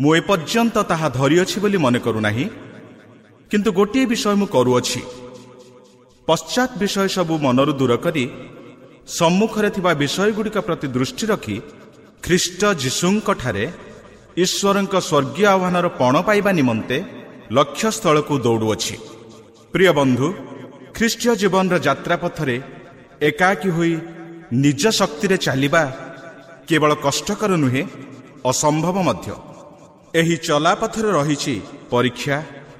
[0.00, 2.46] ମୁଁ ଏପର୍ଯ୍ୟନ୍ତ ତାହା ଧରିଅଛି ବୋଲି ମନେ କରୁନାହିଁ।
[3.50, 5.00] କିନ୍ତୁ ଗୋଟିଏ ବିଷୟ ମୁଁ କରୁଅଛି।
[6.28, 8.24] ପଶ୍ଚାତ୍ ବିଷୟ ସବୁ ମନରୁ ଦୂର କରି
[9.18, 11.56] ସମ୍ମୁଖରେ ଥିବା ବିଷୟଗୁଡ଼ିକ ପ୍ରତି ଦୃଷ୍ଟି ରଖି
[12.24, 13.64] ଖ୍ରୀଷ୍ଟ ଯୀଶୁଙ୍କଠାରେ
[14.44, 16.96] ଈଶ୍ୱରଙ୍କ ସ୍ୱର୍ଗୀୟ ଆହ୍ୱାନର ପଣ ପାଇବା ନିମନ୍ତେ
[17.56, 18.96] ଲକ୍ଷ୍ୟସ୍ଥଳକୁ ଦୌଡ଼ୁଅଛି।
[19.74, 20.26] ପ୍ରିୟ ବନ୍ଧୁ
[20.96, 22.56] ଖ୍ରୀଷ୍ଟୀୟ ଜୀବନର ଯାତ୍ରା ପଥରେ
[23.28, 23.92] ଏକାକୀ ହୋଇ
[24.64, 25.82] ନିଜ ଶକ୍ତିରେ ଚାଲିବା
[26.68, 27.82] କେବଳ କଷ୍ଟକର ନୁହେଁ
[28.50, 29.55] ଅସମ୍ଭବ ମଧ୍ୟ।
[30.14, 31.54] ଏହି ଚଲାପଥରେ ରହିଛି
[31.90, 32.36] ପରୀକ୍ଷା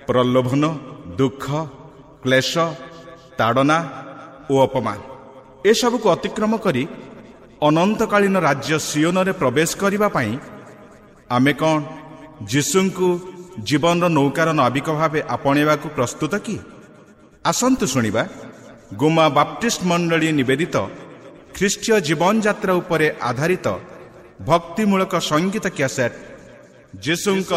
[0.07, 0.63] ପ୍ରଲୋଭନ
[1.19, 1.45] ଦୁଃଖ
[2.23, 2.53] କ୍ଲେଶ
[3.39, 3.79] ତାଡ଼ନା
[4.51, 4.99] ଓ ଅପମାନ।
[5.71, 6.83] ଏସବୁକୁ ଅତିକ୍ରମ କରି
[7.69, 10.33] ଅନନ୍ତକାଳୀନ ରାଜ୍ୟ ସିଓନରେ ପ୍ରବେଶ କରିବା ପାଇଁ
[11.31, 11.79] ଆମେ କ'ଣ
[12.53, 13.09] ଯୀଶୁଙ୍କୁ
[13.69, 16.57] ଜୀବନର ନୌକାର ନାବିକ ଭାବେ ଆପଣେଇବାକୁ ପ୍ରସ୍ତୁତ କି?
[17.45, 18.23] ଆସନ୍ତୁ ଶୁଣିବା।
[19.01, 20.77] ଗୁମା ବାପ୍ଟିଷ୍ଟ ମଣ୍ଡଳୀ ନିବେଦିତ
[21.57, 23.67] ଖ୍ରୀଷ୍ଟୀୟ ଜୀବନଯାତ୍ରା ଉପରେ ଆଧାରିତ
[24.49, 26.17] ଭକ୍ତିମୂଳକ ସଙ୍ଗୀତ କ୍ୟାସେଟ୍
[26.95, 27.53] ଯୀଶୁଙ୍କ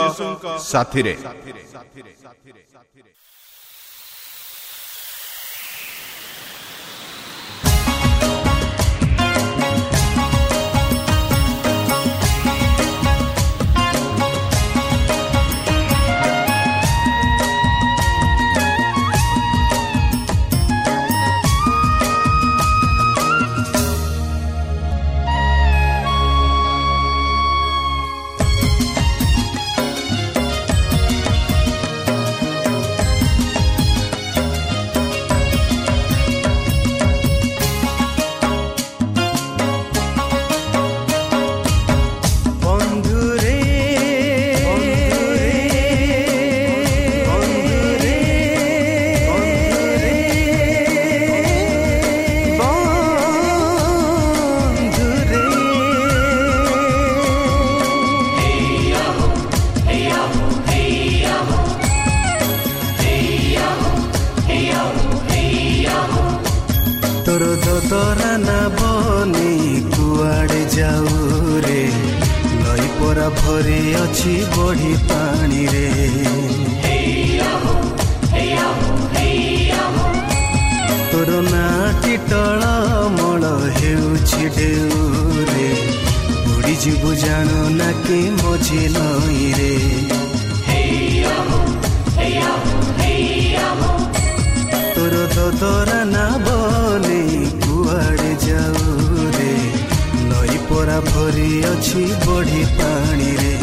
[100.89, 103.53] ସାଥିରେ ଭରି ଅଛି ବଢି ପାଣିରେ।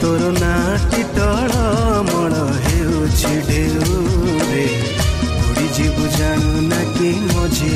[0.00, 2.32] ତୋର ନାଟି ଟଳମଳ
[2.64, 4.64] ହେଉଛି ଢେଉରେ।
[5.36, 7.70] ବୁଡ଼ି ଯିବୁ ଜାଣୁ ନା କି ମଝି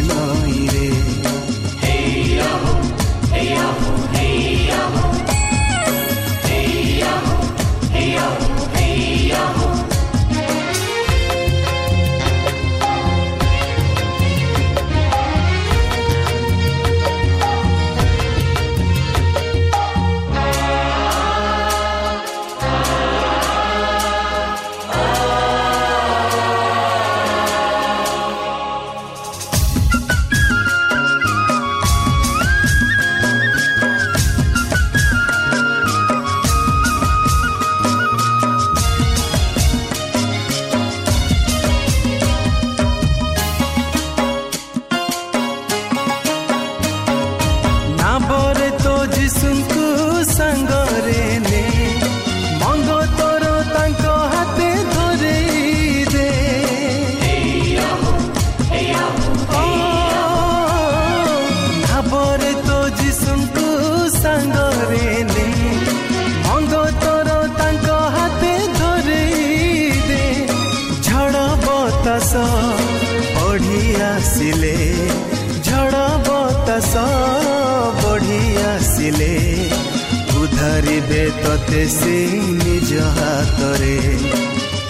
[81.76, 82.12] ତତେ ସେ
[82.58, 83.96] ନିଜ ହାତରେ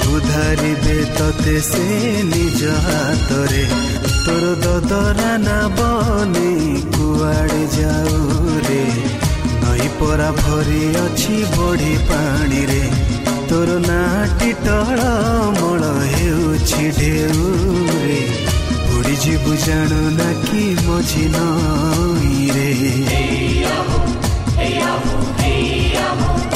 [0.10, 1.86] ଉଧାରିବେ ତତେ ସେ
[2.28, 3.64] ନିଜ ହାତରେ
[4.26, 6.52] ତୋର ଦଦରା ନା ବନି
[6.98, 8.84] କୁଆଡ଼େ ଯାଉ ରେ
[9.64, 12.84] ନଈ ପରା ଭରି ଅଛି ବଢି ପାଣିରେ
[13.50, 15.10] ତୋର ନାଟି ଟଳ
[15.58, 18.20] ମଳ ହେଉଛି ଢେଉରେ
[18.86, 22.70] ବୁଡ଼ିଯିବୁ ଜାଣୁ ନା କି ମଝି ନଈରେ
[25.04, 26.55] ଦୁନିଆ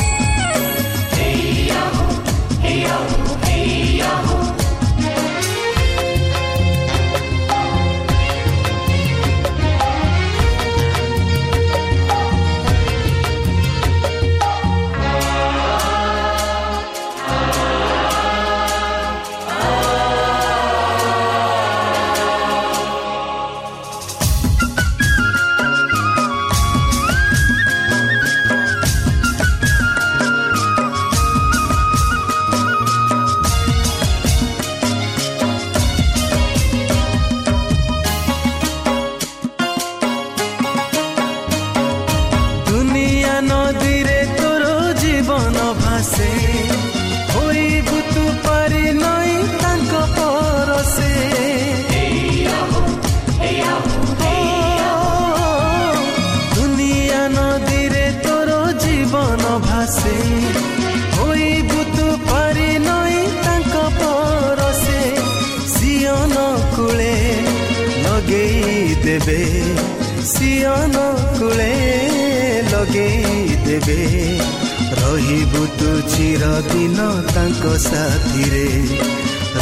[73.81, 74.39] ଦେବେ
[75.01, 76.99] ରହିବୁ ତୁ ଚିରଦିନ
[77.35, 78.65] ତାଙ୍କ ସାଥିରେ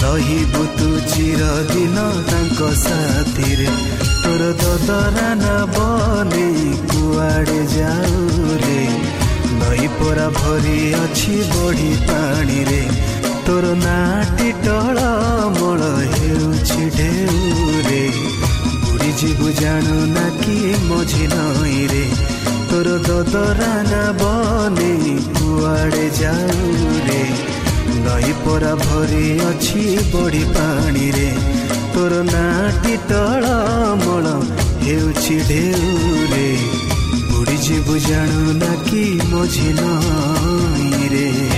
[0.02, 3.68] ରହିବୁ ତୁ ଚିରଦିନ ତାଙ୍କ ସାଥିରେ
[4.22, 6.48] ତୋର ଦଦରା ନା ବନି
[6.92, 8.80] କୁଆଡ଼େ ଯାଉ ରେ
[9.60, 12.82] ନଈ ପରା ଭରି ଅଛି ବଢି ପାଣିରେ
[13.46, 15.06] ତୋର ନାଟି ଟଳ
[15.58, 18.02] ମଳ ହେଉଛି ଢେଉରେ
[18.82, 21.57] ବୁଡ଼ିଯିବୁ ଜାଣୁ ନା କି ମଝି ନଈରେ
[22.78, 26.68] ତୋର ଦଦରା ନା ବନି କୁଆଡ଼େ ଯାଉ
[27.06, 27.22] ରେ
[28.04, 29.82] ନଈ ପରା ଭରି ଅଛି
[30.12, 31.26] ବଢି ପାଣିରେ
[31.96, 33.50] ତୋର ନାଟି ଟଳ
[34.04, 34.36] ମଳ
[34.86, 36.46] ହେଉଛି ଢେଉରେ
[37.26, 41.57] ବୁଡ଼ିଯିବୁ ଜାଣୁ ନା କି ମଝି ନଈରେ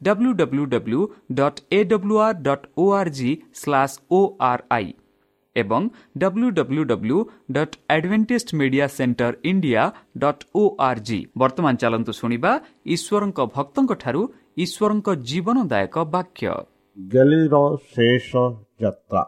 [0.00, 1.00] W W W
[1.34, 4.92] dot A W R dot O R G slash O R I
[5.56, 5.82] ଏବଂ
[6.18, 7.18] W W W
[7.56, 9.82] dot Adventist Media Centre India
[10.18, 12.52] dot O R G ବର୍ତ୍ତମାନ ଚାଲନ୍ତୁ ଶୁଣିବା
[12.94, 14.22] ଈଶ୍ୱରଙ୍କ ଭକ୍ତଙ୍କଠାରୁ
[14.58, 16.54] ଈଶ୍ୱରଙ୍କ ଜୀବନଦାୟକ ବାକ୍ୟ
[16.96, 17.60] ଗେଲିର
[17.92, 18.30] ଶେଷ
[18.82, 19.22] ଯାତ୍ରା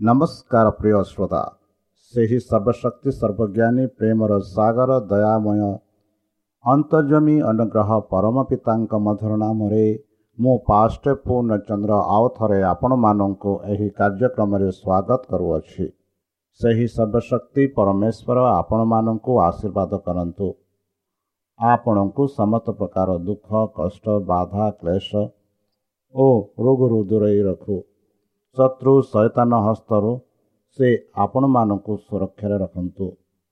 [0.00, 1.42] ନମସ୍କାର ପ୍ରିୟ ଶ୍ରୋତା
[2.14, 5.60] ସେହି ସର୍ବଶକ୍ତି ସର୍ବଜ୍ଞାନୀ ପ୍ରେମର ସାଗର ଦୟାମୟ
[6.67, 9.83] ଅନ୍ତର୍ଜମୀ ଅନୁଗ୍ରହ ପରମ ପିତାଙ୍କ ମଧୁର ନାମରେ
[10.37, 15.85] ମୁଁ ପାଷ୍ଟ ପୂର୍ଣ୍ଣଚନ୍ଦ୍ର ଆଉ ଥରେ ଆପଣମାନଙ୍କୁ ଏହି କାର୍ଯ୍ୟକ୍ରମରେ ସ୍ୱାଗତ କରୁଅଛି।
[16.59, 20.49] ସେହି ସର୍ବଶକ୍ତି ପରମେଶ୍ୱର ଆପଣମାନଙ୍କୁ ଆଶୀର୍ବାଦ କରନ୍ତୁ।
[21.59, 25.25] ଆପଣଙ୍କୁ ସମସ୍ତ ପ୍ରକାର ଦୁଃଖ କଷ୍ଟ ବାଧା କ୍ଲେଶ
[26.15, 26.27] ଓ
[26.65, 27.81] ରୋଗରୁ ଦୂରେଇ ରଖୁ।
[28.57, 30.13] ଶତ୍ରୁ ସୈତାନ ହସ୍ତରୁ
[30.79, 30.87] ସେ
[31.23, 33.05] ଆପଣମାନଙ୍କୁ ସୁରକ୍ଷାରେ ରଖନ୍ତୁ।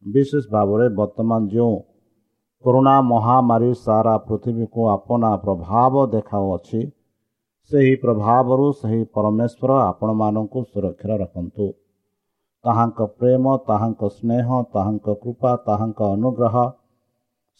[0.05, 1.75] ବିଶେଷ ଭାବରେ ବର୍ତ୍ତମାନ ଯେଉଁ
[2.65, 6.79] କରୋନା ମହାମାରୀ ସାରା ପୃଥିବୀକୁ ଆପଣା ପ୍ରଭାବ ଦେଖାଉଅଛି।
[7.72, 11.67] ସେହି ପ୍ରଭାବରୁ ସେହି ପରମେଶ୍ୱର ଆପଣମାନଙ୍କୁ ସୁରକ୍ଷାରେ ରଖନ୍ତୁ।
[12.65, 16.55] ତାହାଙ୍କ ପ୍ରେମ ତାହାଙ୍କ ସ୍ନେହ ତାହାଙ୍କ କୃପା ତାହାଙ୍କ ଅନୁଗ୍ରହ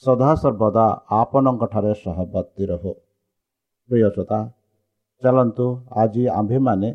[0.04, 0.88] ସଦାସର୍ବଦା
[1.20, 2.94] ଆପଣଙ୍କଠାରେ ସହବର୍ତ୍ତୀ ରହୁ।
[3.90, 4.40] ପ୍ରିୟ ଶ୍ରୋତା
[5.24, 5.68] ଚାଲନ୍ତୁ
[6.02, 6.90] ଆଜି ଆମ୍ଭେମାନେ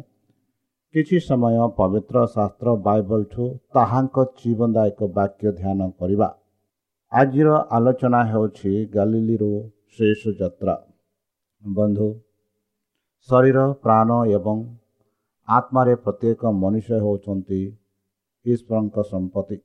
[0.95, 6.29] କିଛି ସମୟ ପବିତ୍ର ଶାସ୍ତ୍ର ବାଇବଲଠୁ ତାହାଙ୍କ ଜୀବନଦାୟକ ବାକ୍ୟ ଧ୍ୟାନ କରିବା।
[7.13, 9.47] ଆଜିର ଆଲୋଚନା ହେଉଛି ଗାଲିଲିର
[9.95, 10.75] ଶେଷ ଯାତ୍ରା।
[11.63, 12.07] ବନ୍ଧୁ
[13.29, 14.61] ଶରୀର ପ୍ରାଣ ଏବଂ
[15.49, 17.59] ଆତ୍ମାରେ ପ୍ରତ୍ୟେକ ମଣିଷ ହେଉଛନ୍ତି
[18.45, 19.59] ଈଶ୍ୱରଙ୍କ ସମ୍ପତ୍ତି।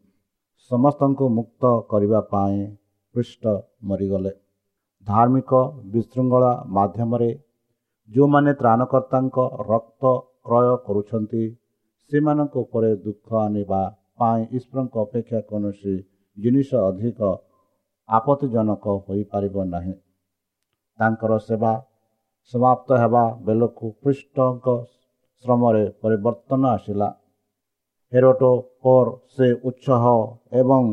[0.71, 2.65] ସମସ୍ତଙ୍କୁ ମୁକ୍ତ କରିବା ପାଇଁ
[3.15, 4.33] ପୃଷ୍ଠ ମରିଗଲେ।
[5.05, 5.61] ଧାର୍ମିକ
[5.93, 7.29] ବିଶୃଙ୍ଖଳା ମାଧ୍ୟମରେ
[8.09, 9.37] ଯେଉଁମାନେ ତ୍ରାଣକର୍ତ୍ତାଙ୍କ
[9.69, 10.03] ରକ୍ତ
[10.47, 11.43] କ୍ରୟ କରୁଛନ୍ତି
[12.11, 13.81] ସେମାନଙ୍କ ଉପରେ ଦୁଃଖ ଆଣିବା
[14.19, 15.95] ପାଇଁ ଈଶ୍ୱରଙ୍କ ଅପେକ୍ଷା କୌଣସି
[16.37, 17.19] ଜିନିଷ ଅଧିକ
[18.09, 19.93] ଆପତ୍ତିଜନକ ହୋଇପାରିବ ନାହିଁ।
[20.99, 21.73] ତାଙ୍କର ସେବା
[22.53, 24.65] ସମାପ୍ତ ହେବା ବେଳକୁ ଖ୍ରୀଷ୍ଟଙ୍କ
[25.43, 27.07] ଶ୍ରମରେ ପରିବର୍ତ୍ତନ ଆସିଲା।
[28.13, 28.51] ହେରୋଟୋ
[28.83, 30.03] ପର ସେ ଉତ୍ସାହ
[30.61, 30.83] ଏବଂ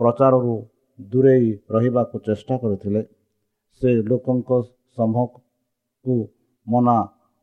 [0.00, 0.54] ପ୍ରଚାରରୁ
[0.98, 3.02] ଦୂରେଇ ରହିବାକୁ ଚେଷ୍ଟା କରିଥିଲେ।
[3.82, 4.50] ସେ ଲୋକଙ୍କ
[4.96, 6.14] ସମୂହକୁ
[6.66, 6.98] ମନା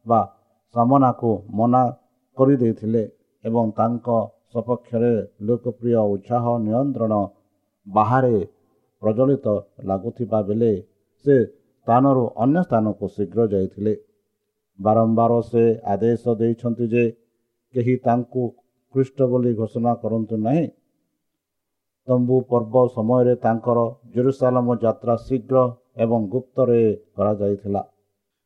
[0.06, 0.22] ବା
[0.76, 1.84] ସାମନାକୁ ମନା
[2.38, 3.04] କରିଦେଇଥିଲେ
[3.44, 4.08] ଏବଂ ତାଙ୍କ
[4.56, 7.14] ସପକ୍ଷରେ ଲୋକପ୍ରିୟ ଉତ୍ସାହ ନିୟନ୍ତ୍ରଣ
[7.88, 8.36] ବାହାରେ
[9.02, 9.48] ପ୍ରଜ୍ୱଳିତ
[9.84, 10.72] ଲାଗୁଥିବା ବେଳେ
[11.26, 11.36] ସେ
[11.88, 13.94] ସ୍ଥାନରୁ ଅନ୍ୟ ସ୍ଥାନକୁ ଶୀଘ୍ର ଯାଇଥିଲେ।
[14.80, 17.04] ବାରମ୍ବାର ସେ ଆଦେଶ ଦେଇଛନ୍ତି ଯେ
[17.74, 18.44] କେହି ତାଙ୍କୁ
[18.94, 20.66] ଖ୍ରୀଷ୍ଟ ବୋଲି ଘୋଷଣା କରନ୍ତୁ ନାହିଁ।
[22.08, 23.80] ତମ୍ବୁ ପର୍ବ ସମୟରେ ତାଙ୍କର
[24.16, 25.58] ଜେରୁସାଲାମ ଯାତ୍ରା ଶୀଘ୍ର
[25.98, 26.82] ଏବଂ ଗୁପ୍ତରେ
[27.16, 27.82] କରାଯାଇଥିଲା।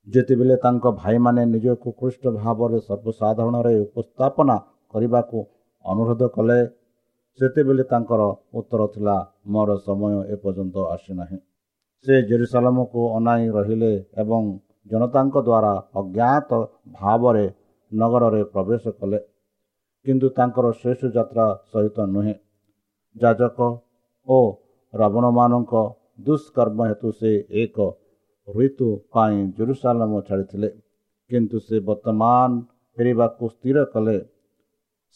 [0.07, 4.55] ଯେତେବେଳେ ତାଙ୍କ ଭାଇମାନେ ନିଜକୁ ଖ୍ରୀଷ୍ଟ ଭାବରେ ସର୍ବସାଧାରଣରେ ଉପସ୍ଥାପନା
[4.93, 5.39] କରିବାକୁ
[5.85, 6.59] ଅନୁରୋଧ କଲେ
[7.39, 8.21] ସେତେବେଳେ ତାଙ୍କର
[8.53, 9.15] ଉତ୍ତର ଥିଲା
[9.47, 11.37] ମୋର ସମୟ ଏପର୍ଯ୍ୟନ୍ତ ଆସିନାହିଁ।
[12.05, 14.43] ସେ ଜେରୁସାଲାମକୁ ଅନାଇ ରହିଲେ ଏବଂ
[14.87, 16.51] ଜନତାଙ୍କ ଦ୍ୱାରା ଅଜ୍ଞାତ
[16.91, 17.45] ଭାବରେ
[17.93, 19.19] ନଗରରେ ପ୍ରବେଶ କଲେ।
[20.05, 22.35] କିନ୍ତୁ ତାଙ୍କର ଶେଷ ଯାତ୍ରା ସହିତ ନୁହେଁ।
[23.15, 23.57] ଯାଜକ
[24.27, 24.37] ଓ
[24.93, 25.73] ରାବଣମାନଙ୍କ
[26.21, 27.31] ଦୁଷ୍କର୍ମ ହେତୁ ସେ
[27.63, 27.77] ଏକ
[28.47, 30.69] ଋତୁ ପାଇଁ ଜେରୁସାଲାମ ଛାଡ଼ିଥିଲେ।
[31.29, 32.49] କିନ୍ତୁ ସେ ବର୍ତ୍ତମାନ
[32.97, 34.17] ଫେରିବାକୁ ସ୍ଥିର କଲେ।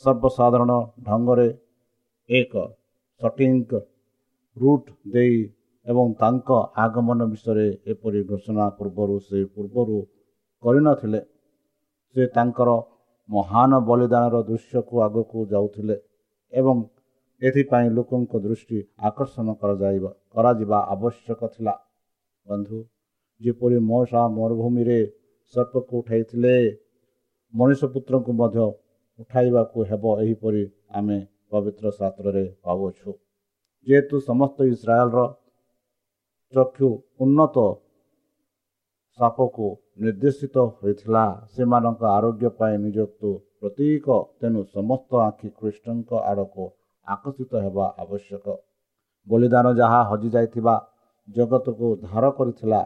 [0.01, 0.71] ସର୍ବସାଧାରଣ
[1.07, 1.47] ଢଙ୍ଗରେ
[2.29, 2.53] ଏକ
[3.21, 3.71] ସଟିଙ୍ଗ
[4.57, 5.37] ରୁଟ୍ ଦେଇ
[5.85, 6.49] ଏବଂ ତାଙ୍କ
[6.83, 9.97] ଆଗମନ ବିଷୟରେ ଏପରି ଘୋଷଣା ପୂର୍ବରୁ ସେ ପୂର୍ବରୁ
[10.63, 11.21] କରିନଥିଲେ।
[12.15, 12.69] ସେ ତାଙ୍କର
[13.29, 15.95] ମହାନ ବଳିଦାନର ଦୃଶ୍ୟକୁ ଆଗକୁ ଯାଉଥିଲେ
[16.53, 16.75] ଏବଂ
[17.41, 21.73] ଏଥିପାଇଁ ଲୋକଙ୍କ ଦୃଷ୍ଟି ଆକର୍ଷଣ କରାଯାଇବା କରାଯିବା ଆବଶ୍ୟକ ଥିଲା।
[22.45, 22.77] ବନ୍ଧୁ
[23.41, 24.99] ଯେପରି ମଶା ମରୁଭୂମିରେ
[25.53, 26.55] ସର୍ପକୁ ଉଠାଇଥିଲେ
[27.53, 28.65] ମଣିଷ ପୁତ୍ରଙ୍କୁ ମଧ୍ୟ
[29.19, 30.63] ଉଠାଇବାକୁ ହେବ ଏହିପରି
[30.97, 31.17] ଆମେ
[31.49, 33.11] ପବିତ୍ର ଶାସ୍ତ୍ରରେ ପାଉଛୁ
[33.87, 35.19] ଯେହେତୁ ସମସ୍ତ ଇସ୍ରାଏଲର
[36.53, 36.89] ଚକ୍ଷୁ
[37.19, 37.57] ଉନ୍ନତ
[39.19, 39.67] ସାପକୁ
[40.03, 43.21] ନିର୍ଦ୍ଦେଶିତ ହୋଇଥିଲା ସେମାନଙ୍କ ଆରୋଗ୍ୟ ପାଇଁ ନିଯୁକ୍ତ
[43.59, 44.07] ପ୍ରତୀକ
[44.39, 46.65] ତେଣୁ ସମସ୍ତ ଆଖି ଖ୍ରୀଷ୍ଟଙ୍କ ଆଡ଼କୁ
[47.07, 48.45] ଆକର୍ଷିତ ହେବା ଆବଶ୍ୟକ।
[49.27, 50.75] ବଳିଦାନ ଯାହା ହଜିଯାଇଥିବା
[51.27, 52.81] ଜଗତକୁ ଧାର କରିଥିଲା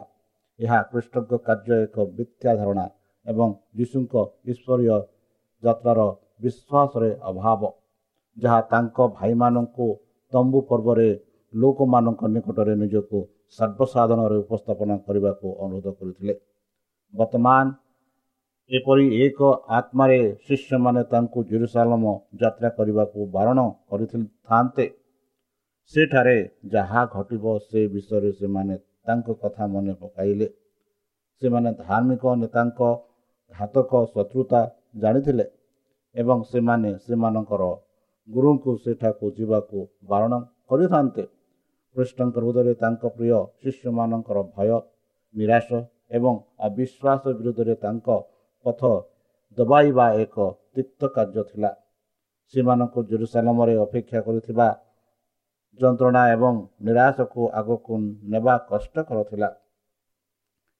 [0.60, 2.86] ଏହା ଖ୍ରୀଷ୍ଟଙ୍କ କାର୍ଯ୍ୟ ଏକ ମିଥ୍ୟା ଧାରଣା
[3.26, 4.14] ଏବଂ ଯୀଶୁଙ୍କ
[4.52, 4.96] ଈଶ୍ୱରୀୟ
[5.62, 6.00] ଯାତ୍ରାର
[6.42, 7.62] ବିଶ୍ୱାସରେ ଅଭାବ।
[8.36, 9.86] ଯାହା ତାଙ୍କ ଭାଇମାନଙ୍କୁ
[10.32, 11.08] ତମ୍ବୁ ପର୍ବରେ
[11.54, 13.18] ଲୋକମାନଙ୍କ ନିକଟରେ ନିଜକୁ
[13.58, 16.34] ସର୍ବସାଧାରଣରେ ଉପସ୍ଥାପନ କରିବାକୁ ଅନୁରୋଧ କରିଥିଲେ।
[17.14, 17.64] ବର୍ତ୍ତମାନ
[18.70, 19.40] ଏପରି ଏକ
[19.78, 22.04] ଆତ୍ମାରେ ଶିଷ୍ୟମାନେ ତାଙ୍କୁ ଜେରୁସାଲମ
[22.40, 23.58] ଯାତ୍ରା କରିବାକୁ ବାରଣ
[23.90, 24.86] କରିଥାନ୍ତେ
[25.92, 26.38] ସେଠାରେ
[26.72, 28.74] ଯାହା ଘଟିବ ସେ ବିଷୟରେ ସେମାନେ
[29.06, 30.46] ତାଙ୍କ କଥା ମନେ ପକାଇଲେ।
[31.42, 32.80] ସେମାନେ ଧାର୍ମିକ ନେତାଙ୍କ
[33.54, 34.60] ଘାତକ ଶତ୍ରୁତା
[34.94, 35.46] ଜାଣିଥିଲେ
[36.14, 37.62] ଏବଂ ସେମାନେ ସେମାନଙ୍କର
[38.28, 39.78] ଗୁରୁଙ୍କୁ ସେଠାକୁ ଯିବାକୁ
[40.10, 40.32] ବାରଣ
[40.70, 41.24] କରିଥାନ୍ତେ।
[41.96, 44.70] କୃଷ୍ଣଙ୍କ ହୃଦୟରେ ତାଙ୍କ ପ୍ରିୟ ଶିଷ୍ୟମାନଙ୍କର ଭୟ
[45.34, 45.68] ନିରାଶ
[46.16, 46.34] ଏବଂ
[46.68, 48.08] ଅବିଶ୍ୱାସ ବିରୁଦ୍ଧରେ ତାଙ୍କ
[48.64, 48.80] ପଥ
[49.58, 50.36] ଦବାଇବା ଏକ
[50.74, 51.70] ତିକ୍ତ କାର୍ଯ୍ୟ ଥିଲା।
[52.54, 54.68] ସେମାନଙ୍କୁ ଜେରୁସାଲାମରେ ଅପେକ୍ଷା କରିଥିବା
[55.80, 56.54] ଯନ୍ତ୍ରଣା ଏବଂ
[56.86, 57.94] ନିରାଶକୁ ଆଗକୁ
[58.32, 59.48] ନେବା କଷ୍ଟକର ଥିଲା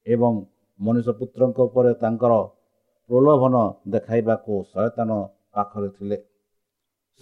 [0.07, 0.33] ଏବଂ
[0.81, 2.33] ମଣିଷ ପୁତ୍ରଙ୍କ ଉପରେ ତାଙ୍କର
[3.11, 3.57] ପ୍ରଲୋଭନ
[3.93, 5.11] ଦେଖାଇବାକୁ ଶୟତାନ
[5.55, 6.19] ପାଖରେ ଥିଲେ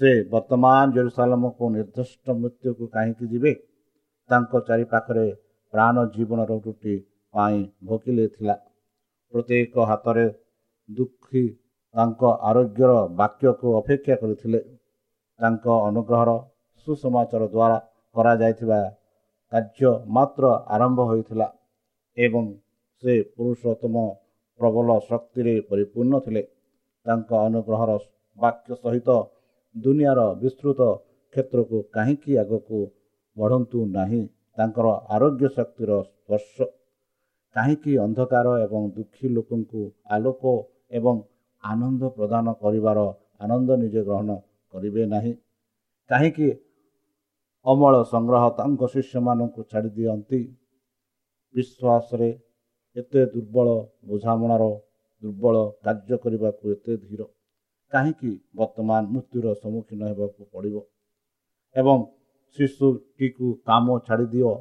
[0.01, 3.53] ସେ ବର୍ତ୍ତମାନ ଜେରୁସାଲାମକୁ ନିର୍ଦ୍ଦିଷ୍ଟ ମୃତ୍ୟୁକୁ କାହିଁକି ଯିବେ
[4.31, 5.27] ତାଙ୍କ ଚାରିପାଖରେ
[5.73, 6.95] ପ୍ରାଣ ଜୀବନର ରୁଟି
[7.35, 8.57] ପାଇଁ ଭୋକିଲେ ଥିଲା।
[9.33, 10.27] ପ୍ରତ୍ୟେକ ହାତରେ
[10.89, 11.45] ଦୁଃଖୀ
[11.95, 14.61] ତାଙ୍କ ଆରୋଗ୍ୟର ବାକ୍ୟକୁ ଅପେକ୍ଷା କରିଥିଲେ।
[15.41, 16.31] ତାଙ୍କ ଅନୁଗ୍ରହର
[16.87, 17.79] ସୁସମାଚାର ଦ୍ୱାରା
[18.17, 18.81] କରାଯାଇଥିବା
[19.53, 21.49] କାର୍ଯ୍ୟ ମାତ୍ର ଆରମ୍ଭ ହୋଇଥିଲା
[22.17, 22.45] ଏବଂ
[23.03, 23.95] ସେ ପୁରୁଷୋତ୍ତମ
[24.61, 26.43] ପ୍ରବଳ ଶକ୍ତିରେ ପରିପୂର୍ଣ୍ଣ ଥିଲେ।
[27.07, 27.91] ତାଙ୍କ ଅନୁଗ୍ରହର
[28.39, 29.09] ବାକ୍ୟ ସହିତ
[29.75, 30.81] ଦୁନିଆର ବିସ୍ତୃତ
[31.35, 32.79] କ୍ଷେତ୍ରକୁ କାହିଁକି ଆଗକୁ
[33.37, 34.23] ବଢ଼ନ୍ତୁ ନାହିଁ
[34.59, 36.57] ତାଙ୍କର ଆରୋଗ୍ୟ ଶକ୍ତିର ସ୍ପର୍ଶ।
[37.57, 39.83] କାହିଁକି ଅନ୍ଧକାର ଏବଂ ଦୁଃଖୀ ଲୋକଙ୍କୁ
[40.15, 40.43] ଆଲୋକ
[40.99, 41.17] ଏବଂ
[41.63, 42.99] ଆନନ୍ଦ ପ୍ରଦାନ କରିବାର
[43.45, 44.31] ଆନନ୍ଦ ନିଜେ ଗ୍ରହଣ
[44.73, 45.33] କରିବେ ନାହିଁ?
[46.11, 46.49] କାହିଁକି
[47.67, 50.41] ଅମଳ ସଂଗ୍ରହ ତାଙ୍କ ଶିଷ୍ୟମାନଙ୍କୁ ଛାଡ଼ି ଦିଅନ୍ତି
[51.55, 52.29] ବିଶ୍ୱାସରେ
[52.97, 53.69] ଏତେ ଦୁର୍ବଳ
[54.09, 54.65] ବୁଝାମଣାର
[55.23, 57.23] ଦୁର୍ବଳ କାର୍ଯ୍ୟ କରିବାକୁ ଏତେ ଧୀର।
[57.93, 60.77] କାହିଁକି ବର୍ତ୍ତମାନ ମୃତ୍ୟୁର ସମ୍ମୁଖୀନ ହେବାକୁ ପଡ଼ିବ?
[61.77, 61.99] ଏବଂ
[62.59, 64.53] ଶିଶୁଟିକୁ କାମ ଛାଡ଼ିଦିଅ।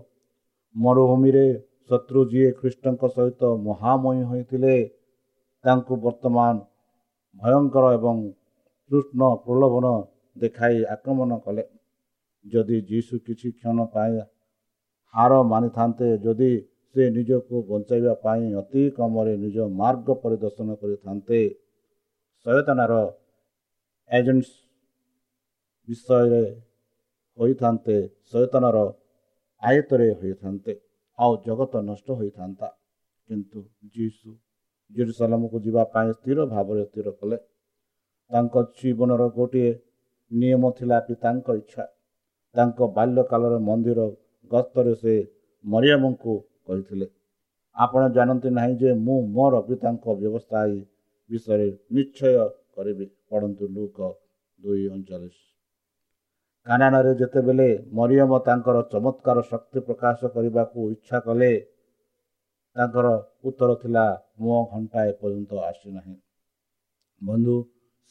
[0.76, 1.46] ମରୁଭୂମିରେ
[1.90, 4.76] ଶତ୍ରୁ ଯିଏ ଖ୍ରୀଷ୍ଟଙ୍କ ସହିତ ମହାମୟୀ ହୋଇଥିଲେ
[5.64, 6.54] ତାଙ୍କୁ ବର୍ତ୍ତମାନ
[7.36, 8.16] ଭୟଙ୍କର ଏବଂ
[8.92, 9.86] କୃଷ୍ଣ ପ୍ରଲୋଭନ
[10.38, 11.64] ଦେଖାଇ ଆକ୍ରମଣ କଲେ।
[12.46, 14.16] ଯଦି ଯୀଶୁ କିଛି କ୍ଷଣ ପାଇଁ
[15.14, 16.52] ହାର ମାନିଥାନ୍ତେ ଯଦି
[16.96, 21.40] ସେ ନିଜକୁ ବଞ୍ଚାଇବା ପାଇଁ ଅତି କମରେ ନିଜ ମାର୍ଗ ପରିଦର୍ଶନ କରିଥାନ୍ତେ।
[22.46, 22.94] ସଚେତନାର
[24.10, 24.54] ଏଜେଣ୍ଟସ୍
[25.88, 26.44] ବିଷୟରେ
[27.38, 27.98] ହୋଇଥାନ୍ତେ
[28.32, 28.78] ସଚେତନର
[29.64, 30.74] ଆୟତରେ ହୋଇଥାନ୍ତେ
[31.20, 32.68] ଆଉ ଜଗତ ନଷ୍ଟ ହୋଇଥାନ୍ତା।
[33.30, 33.60] କିନ୍ତୁ
[33.96, 34.30] ଯୀଶୁ
[34.92, 37.38] ଜେରୁସାଲାମକୁ ଯିବା ପାଇଁ ସ୍ଥିର ଭାବରେ ସ୍ଥିର କଲେ।
[38.32, 39.72] ତାଙ୍କ ଜୀବନର ଗୋଟିଏ
[40.32, 41.84] ନିୟମ ଥିଲା ପିତାଙ୍କ ଇଚ୍ଛା।
[42.56, 44.00] ତାଙ୍କ ବାଲ୍ୟକାଳର ମନ୍ଦିର
[44.52, 45.16] ଗସ୍ତରେ ସେ
[45.66, 46.34] ମରିୟମଙ୍କୁ
[46.68, 47.08] କହିଥିଲେ
[47.76, 50.60] ଆପଣ ଜାଣନ୍ତି ନାହିଁ ଯେ ମୁଁ ମୋର ପିତାଙ୍କ ବ୍ୟବସ୍ଥା
[51.30, 52.34] ବିଷୟରେ ନିଶ୍ଚୟ
[52.76, 53.98] କରିବି। ପଢ଼ନ୍ତୁ ଲୁକ
[54.60, 55.38] ଦୁଇ ଅଣଚାଳିଶ।
[56.68, 57.68] କାନାନରେ ଯେତେବେଳେ
[57.98, 61.52] ମରିୟମ ତାଙ୍କର ଚମତ୍କାର ଶକ୍ତି ପ୍ରକାଶ କରିବାକୁ ଇଚ୍ଛା କଲେ
[62.76, 63.08] ତାଙ୍କର
[63.48, 64.06] ଉତ୍ତର ଥିଲା
[64.40, 66.16] ମୋ ଘଣ୍ଟା ଏପର୍ଯ୍ୟନ୍ତ ଆସିନାହିଁ
[67.22, 67.56] ବନ୍ଧୁ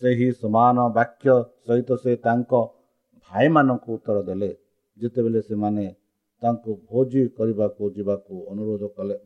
[0.02, 1.34] ସେହି ସମାନ ବାକ୍ୟ
[1.66, 2.52] ସହିତ ସେ ତାଙ୍କ
[3.30, 4.50] ଭାଇମାନଙ୍କୁ ଉତ୍ତର ଦେଲେ।
[4.98, 5.84] ଯେତେବେଳେ ସେମାନେ
[6.44, 9.16] ତାଙ୍କୁ ଭୋଜି କରିବାକୁ ଯିବାକୁ ଅନୁରୋଧ କଲେ।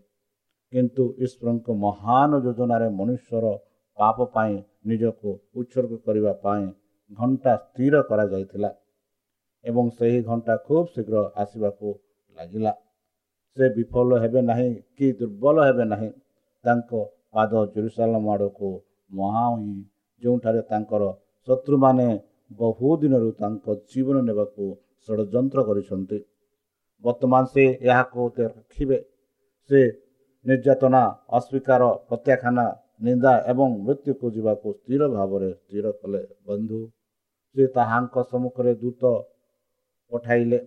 [0.72, 3.52] କିନ୍ତୁ ଈଶ୍ୱରଙ୍କ ମହାନ ଯୋଜନାରେ ମନୁଷ୍ୟର
[3.98, 4.56] ପାପ ପାଇଁ
[4.86, 6.66] ନିଜକୁ ଉତ୍ସର୍ଗ କରିବା ପାଇଁ
[7.10, 8.70] ଘଣ୍ଟା ସ୍ଥିର କରାଯାଇଥିଲା
[9.64, 11.94] ଏବଂ ସେହି ଘଣ୍ଟା ଖୁବ୍ ଶୀଘ୍ର ଆସିବାକୁ
[12.36, 12.72] ଲାଗିଲା।
[13.56, 16.10] ସେ ବିଫଳ ହେବେ ନାହିଁ କି ଦୁର୍ବଳ ହେବେ ନାହିଁ।
[16.64, 17.00] ତାଙ୍କ
[17.32, 18.70] ପାଦ ଜେରୁସାଲାମ ଆଡ଼କୁ
[19.10, 19.74] ମହାମୟୀ
[20.22, 21.02] ଯେଉଁଠାରେ ତାଙ୍କର
[21.48, 22.08] ଶତ୍ରୁମାନେ
[22.60, 24.64] ବହୁ ଦିନରୁ ତାଙ୍କ ଜୀବନ ନେବାକୁ
[25.08, 26.18] ଷଡ଼ଯନ୍ତ୍ର କରିଛନ୍ତି।
[27.04, 28.98] ବର୍ତ୍ତମାନ ସେ ଏହାକୁ ରଖିବେ।
[29.70, 29.80] ସେ
[30.46, 31.02] ନିର୍ଯାତନା
[31.38, 32.58] ଅସ୍ୱୀକାର ପ୍ରତ୍ୟାଖ୍ୟାନ
[33.06, 36.80] ନିନ୍ଦା ଏବଂ ମୃତ୍ୟୁକୁ ଯିବାକୁ ସ୍ଥିର ଭାବରେ ସ୍ଥିର କଲେ ବନ୍ଧୁ।
[37.56, 39.02] ସେ ତାହାଙ୍କ ସମ୍ମୁଖରେ ଦୂତ
[40.12, 40.58] ପଠାଇଲେ।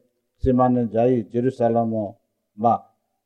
[0.43, 1.93] ସେମାନେ ଯାଇ ଜେରୁସାଲାମ
[2.57, 2.73] ବା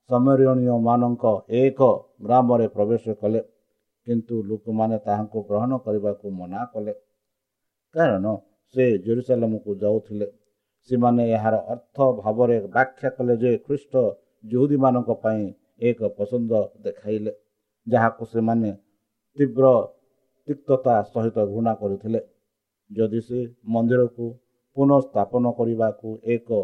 [0.10, 1.26] ସମରଣୀୟମାନଙ୍କ
[1.62, 1.80] ଏକ
[2.22, 3.42] ଗ୍ରାମରେ ପ୍ରବେଶ କଲେ।
[4.08, 6.94] କିନ୍ତୁ ଲୋକମାନେ ତାହାଙ୍କୁ ଗ୍ରହଣ କରିବାକୁ ମନା କଲେ।
[7.96, 8.26] କାରଣ
[8.76, 10.28] ସେ ଜେରୁସାଲାମକୁ ଯାଉଥିଲେ।
[10.90, 13.94] ସେମାନେ ଏହାର ଅର୍ଥ ଭାବରେ ବ୍ୟାଖ୍ୟା କଲେ ଯେ ଖ୍ରୀଷ୍ଟ
[14.44, 15.44] ଯୁହୁଦୀମାନଙ୍କ ପାଇଁ
[15.82, 16.52] ଏକ ପସନ୍ଦ
[16.86, 17.32] ଦେଖାଇଲେ
[17.88, 18.72] ଯାହାକୁ ସେମାନେ
[19.38, 19.72] ତୀବ୍ର
[20.48, 22.22] ତିକ୍ତତା ସହିତ ଘୃଣା କରୁଥିଲେ
[22.92, 24.26] ଯଦି ସେ ମନ୍ଦିରକୁ
[24.78, 26.60] ପୁନଃସ୍ଥାପନ କରିବାକୁ ଏକ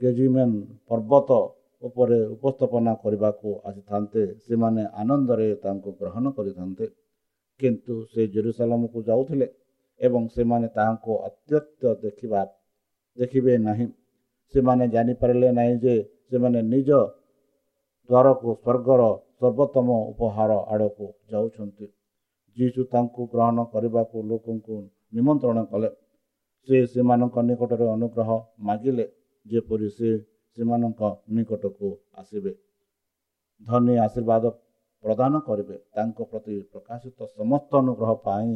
[0.00, 0.56] ଗେଜିମେନ୍
[0.90, 1.38] ପର୍ବତ
[1.82, 6.86] ଉପରେ ଉପସ୍ଥାପନା କରିବାକୁ ଆସିଥାନ୍ତେ ସେମାନେ ଆନନ୍ଦରେ ତାଙ୍କୁ ଗ୍ରହଣ କରିଥାନ୍ତେ
[7.60, 9.46] କିନ୍ତୁ ସେ ଜେରୁସାଲାମକୁ ଯାଉଥିଲେ
[10.00, 12.40] ଏବଂ ସେମାନେ ତାହାଙ୍କୁ ଅତ୍ୟନ୍ତ ଦେଖିବା
[13.20, 13.86] ଦେଖିବେ ନାହିଁ।
[14.54, 15.94] ସେମାନେ ଜାଣିପାରିଲେ ନାହିଁ ଯେ
[16.28, 16.90] ସେମାନେ ନିଜ
[18.08, 19.02] ଦ୍ୱାରକୁ ସ୍ୱର୍ଗର
[19.38, 21.86] ସର୍ବୋତ୍ତମ ଉପହାର ଆଡ଼କୁ ଯାଉଛନ୍ତି।
[22.56, 24.74] ଯୀଶୁ ତାଙ୍କୁ ଗ୍ରହଣ କରିବାକୁ ଲୋକଙ୍କୁ
[25.14, 25.90] ନିମନ୍ତ୍ରଣ କଲେ।
[26.68, 28.30] ସେ ସେମାନଙ୍କ ନିକଟରେ ଅନୁଗ୍ରହ
[28.60, 29.04] ମାଗିଲେ
[29.46, 30.10] ଯେପରି ସେ
[30.56, 32.52] ସେମାନଙ୍କ ନିକଟକୁ ଆସିବେ।
[33.66, 34.44] ଧନୀ ଆଶୀର୍ବାଦ
[35.04, 38.50] ପ୍ରଦାନ କରିବେ। ତାଙ୍କ ପ୍ରତି ପ୍ରକାଶିତ ସମସ୍ତ ଅନୁଗ୍ରହ ପାଇଁ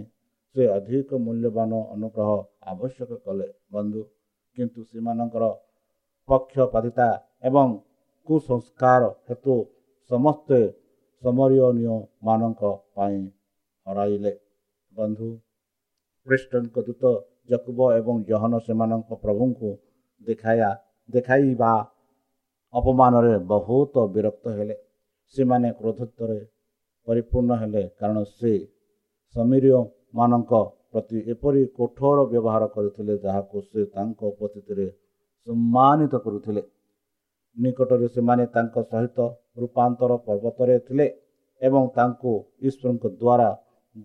[0.56, 2.30] ସେ ଅଧିକ ମୂଲ୍ୟବାନ ଅନୁଗ୍ରହ
[2.72, 4.00] ଆବଶ୍ୟକ କଲେ। ବନ୍ଧୁ
[4.56, 5.44] କିନ୍ତୁ ସେମାନଙ୍କର
[6.28, 7.08] ପକ୍ଷପାତିତା
[7.48, 7.68] ଏବଂ
[8.28, 9.54] କୁସଂସ୍କାର ହେତୁ
[10.10, 10.58] ସମସ୍ତେ
[11.22, 12.62] ସମରୀୟନୀୟମାନଙ୍କ
[12.96, 13.18] ପାଇଁ
[13.86, 14.32] ହରାଇଲେ।
[14.92, 15.28] ବନ୍ଧୁ
[16.26, 17.04] ଖ୍ରୀଷ୍ଟଙ୍କ ଦୂତ
[17.50, 19.70] ଜକୁବ ଏବଂ ଜହନ ସେମାନଙ୍କ ପ୍ରଭୁଙ୍କୁ
[20.26, 20.70] ଦେଖାଇବା
[21.08, 21.72] ଦେଖାଇବା
[22.74, 24.76] ଅପମାନରେ ବହୁତ ବିରକ୍ତ ହେଲେ।
[25.36, 26.38] ସେମାନେ କ୍ରୋଧତ୍ୱରେ
[27.08, 28.52] ପରିପୂର୍ଣ୍ଣ ହେଲେ କାରଣ ସେ
[29.34, 30.52] ସମୀରମାନଙ୍କ
[30.94, 34.86] ପ୍ରତି ଏପରି କଠୋର ବ୍ୟବହାର କରିଥିଲେ ଯାହାକୁ ସେ ତାଙ୍କ ଉପସ୍ଥିତିରେ
[35.46, 36.62] ସମ୍ମାନିତ କରୁଥିଲେ।
[37.56, 39.18] ନିକଟରେ ସେମାନେ ତାଙ୍କ ସହିତ
[39.62, 41.06] ରୂପାନ୍ତର ପର୍ବତରେ ଥିଲେ
[41.60, 42.32] ଏବଂ ତାଙ୍କୁ
[42.68, 43.48] ଈଶ୍ୱରଙ୍କ ଦ୍ୱାରା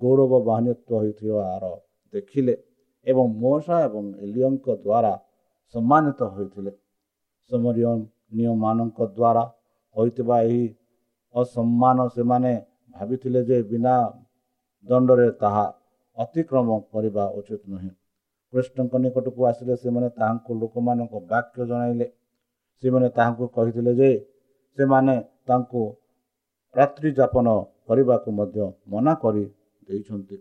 [0.02, 1.63] ଗୌରବ ବାହାନିତ୍ୱ ହୋଇଥିବାର
[2.13, 2.54] ଦେଖିଲେ
[3.06, 5.13] ଏବଂ ମୌସା ଏବଂ ଏଲିୟଙ୍କ ଦ୍ୱାରା
[5.73, 6.71] ସମ୍ମାନିତ ହୋଇଥିଲେ।
[7.52, 9.43] ସମରୀୟମାନଙ୍କ ଦ୍ୱାରା
[9.95, 10.65] ହୋଇଥିବା ଏହି
[11.36, 12.54] ଅସମ୍ମାନ ସେମାନେ
[12.95, 13.95] ଭାବିଥିଲେ ଯେ ବିନା
[14.88, 15.65] ଦଣ୍ଡରେ ତାହା
[16.19, 17.91] ଅତିକ୍ରମ କରିବା ଉଚିତ ନୁହେଁ।
[18.53, 22.08] କୃଷ୍ଣଙ୍କ ନିକଟକୁ ଆସିଲେ ସେମାନେ ତାହାଙ୍କୁ ଲୋକମାନଙ୍କ ବାକ୍ୟ ଜଣାଇଲେ।
[22.84, 24.10] ସେମାନେ ତାହାଙ୍କୁ କହିଥିଲେ ଯେ
[24.77, 25.15] ସେମାନେ
[25.47, 25.82] ତାଙ୍କୁ
[26.75, 27.47] ରାତ୍ରି ଯାପନ
[27.88, 29.45] କରିବାକୁ ମଧ୍ୟ ମନା କରି
[29.88, 30.38] ଦେଇଛନ୍ତି।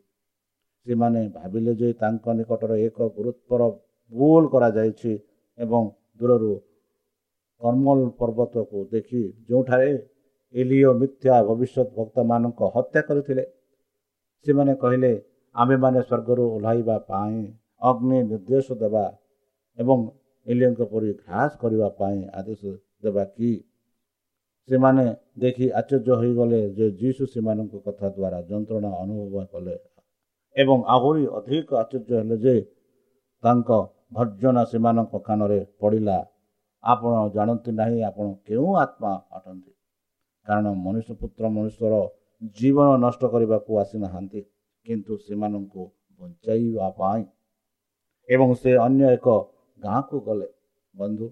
[0.87, 3.63] ସେମାନେ ଭାବିଲେ ଯେ ତାଙ୍କ ନିକଟରେ ଏକ ଗୁରୁତ୍ୱର
[4.13, 5.13] ଭୁଲ କରାଯାଇଛି
[5.59, 5.83] ଏବଂ
[6.21, 6.53] ଦୂରରୁ
[7.63, 9.91] କର୍ମଲ ପର୍ବତକୁ ଦେଖି ଯେଉଁଠାରେ
[10.55, 13.45] ଏଲିଓ ମିଥ୍ୟା ଭବିଷ୍ୟତ ଭକ୍ତମାନଙ୍କ ହତ୍ୟା କରିଥିଲେ
[14.47, 15.13] ସେମାନେ କହିଲେ
[15.57, 17.39] ଆମେମାନେ ସ୍ୱର୍ଗରୁ ଓହ୍ଲାଇବା ପାଇଁ
[17.83, 19.05] ଅଗ୍ନି ନିର୍ଦ୍ଦେଶ ଦେବା
[19.79, 19.99] ଏବଂ
[20.47, 22.63] ଏଲିଓଙ୍କ ପରି ଘ୍ରାସ କରିବା ପାଇଁ ଆଦେଶ
[23.03, 23.51] ଦେବା କି
[24.69, 25.05] ସେମାନେ
[25.39, 29.77] ଦେଖି ଆଶ୍ଚର୍ଯ୍ୟ ହୋଇଗଲେ ଯେ ଯୀଶୁ ସେମାନଙ୍କ କଥା ଦ୍ୱାରା ଯନ୍ତ୍ରଣା ଅନୁଭବ କଲେ
[30.57, 32.55] ଏବଂ ଆହୁରି ଅଧିକ ଆଶ୍ଚର୍ଯ୍ୟ ହେଲେ ଯେ
[33.43, 33.71] ତାଙ୍କ
[34.13, 36.19] ଭର୍ଜନା ସେମାନଙ୍କ କାନରେ ପଡ଼ିଲା
[36.85, 39.73] ଆପଣ ଜାଣନ୍ତି ନାହିଁ ଆପଣ କେଉଁ ଆତ୍ମା ଅଟନ୍ତି
[40.47, 41.95] କାରଣ ମନୁଷ୍ୟ ପୁତ୍ର ମନୁଷ୍ୟର
[42.57, 44.41] ଜୀବନ ନଷ୍ଟ କରିବାକୁ ଆସିନାହାନ୍ତି
[44.89, 45.83] କିନ୍ତୁ ସେମାନଙ୍କୁ
[46.21, 47.23] ବଞ୍ଚାଇବା ପାଇଁ
[48.29, 49.29] ଏବଂ ସେ ଅନ୍ୟ ଏକ
[49.81, 50.49] ଗାଁକୁ ଗଲେ।
[50.95, 51.27] ବନ୍ଧୁ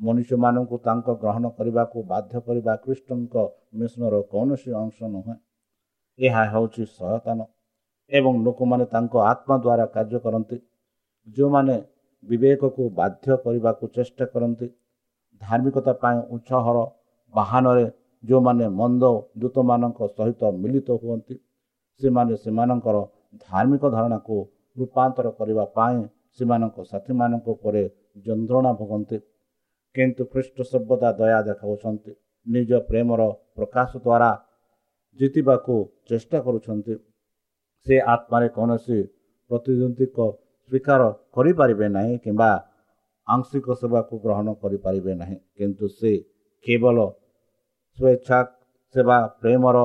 [0.00, 3.34] ମନୁଷ୍ୟମାନଙ୍କୁ ତାଙ୍କ ଗ୍ରହଣ କରିବାକୁ ବାଧ୍ୟ କରିବା ଖ୍ରୀଷ୍ଟଙ୍କ
[3.80, 5.36] ମିଶନର କୌଣସି ଅଂଶ ନୁହେଁ।
[6.18, 7.38] ଏହା ହେଉଛି ସୟତାନ
[8.10, 10.58] ଏବଂ ଲୋକମାନେ ତାଙ୍କ ଆତ୍ମା ଦ୍ୱାରା କାର୍ଯ୍ୟ କରନ୍ତି।
[11.28, 11.76] ଯେଉଁମାନେ
[12.24, 14.66] ବିବେକକୁ ବାଧ୍ୟ କରିବାକୁ ଚେଷ୍ଟା କରନ୍ତି
[15.42, 16.76] ଧାର୍ମିକତା ପାଇଁ ଉତ୍ସାହର
[17.34, 17.86] ବାହାନରେ
[18.24, 19.04] ଯେଉଁମାନେ ମନ୍ଦ
[19.38, 21.34] ଦୂତମାନଙ୍କ ସହିତ ମିଳିତ ହୁଅନ୍ତି
[22.00, 22.96] ସେମାନେ ସେମାନଙ୍କର
[23.46, 24.36] ଧାର୍ମିକ ଧାରଣାକୁ
[24.76, 25.98] ରୂପାନ୍ତର କରିବା ପାଇଁ
[26.38, 27.82] ସେମାନଙ୍କ ସାଥୀମାନଙ୍କ ଉପରେ
[28.26, 29.18] ଯନ୍ତ୍ରଣା ଭୋଗନ୍ତି।
[29.94, 32.12] କିନ୍ତୁ ଖ୍ରୀଷ୍ଟ ସର୍ବଦା ଦୟା ଦେଖାଉଛନ୍ତି।
[32.46, 33.20] ନିଜ ପ୍ରେମର
[33.56, 34.30] ପ୍ରକାଶ ଦ୍ୱାରା
[35.20, 35.74] ଜିତିବାକୁ
[36.08, 36.94] ଚେଷ୍ଟା କରୁଛନ୍ତି।
[37.86, 38.98] ସେ ଆତ୍ମାରେ କୌଣସି
[39.50, 40.18] ପ୍ରତିଦ୍ୱନ୍ଦିକ
[40.70, 41.00] ସ୍ୱୀକାର
[41.36, 42.50] କରିପାରିବେ ନାହିଁ କିମ୍ବା
[43.26, 46.12] ଆଂଶିକ ସେବାକୁ ଗ୍ରହଣ କରିପାରିବେ ନାହିଁ। କିନ୍ତୁ ସେ
[46.64, 46.96] କେବଳ
[47.98, 48.38] ସ୍ୱେଚ୍ଛା
[48.94, 49.76] ସେବା ପ୍ରେମର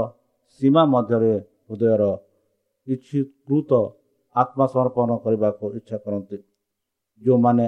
[0.62, 1.34] ସୀମା ମଧ୍ୟରେ
[1.72, 2.04] ହୃଦୟର
[2.88, 3.72] ଇଚ୍ଛୀକୃତ
[4.36, 6.38] ଆତ୍ମସମର୍ପଣ କରିବାକୁ ଇଚ୍ଛା କରନ୍ତି।
[7.22, 7.66] ଯେଉଁମାନେ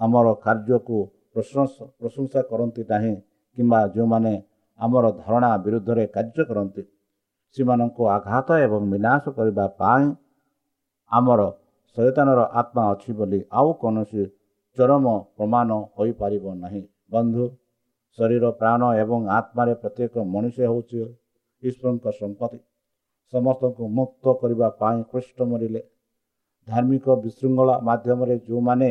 [0.00, 0.98] ଆମର କାର୍ଯ୍ୟକୁ
[1.34, 3.14] ପ୍ରଶଂସା କରନ୍ତି ନାହିଁ
[3.56, 4.32] କିମ୍ବା ଯେଉଁମାନେ
[4.80, 6.82] ଆମର ଧାରଣା ବିରୁଦ୍ଧରେ କାର୍ଯ୍ୟ କରନ୍ତି
[7.56, 10.06] ସେମାନଙ୍କୁ ଆଘାତ ଏବଂ ବିନାଶ କରିବା ପାଇଁ
[11.10, 11.40] ଆମର
[11.96, 14.22] ସଚେତନର ଆତ୍ମା ଅଛି ବୋଲି ଆଉ କୌଣସି
[14.76, 17.44] ଚରମ ପ୍ରମାଣ ହୋଇପାରିବ ନାହିଁ। ବନ୍ଧୁ
[18.18, 20.98] ଶରୀର ପ୍ରାଣ ଏବଂ ଆତ୍ମାରେ ପ୍ରତ୍ୟେକ ମଣିଷ ହେଉଛି
[21.62, 22.58] ଈଶ୍ୱରଙ୍କ ସମ୍ପତ୍ତି।
[23.32, 25.80] ସମସ୍ତଙ୍କୁ ମୁକ୍ତ କରିବା ପାଇଁ କୃଷ୍ଟ ମରିଲେ।
[26.68, 28.90] ଧାର୍ମିକ ବିଶୃଙ୍ଖଳା ମାଧ୍ୟମରେ ଯେଉଁମାନେ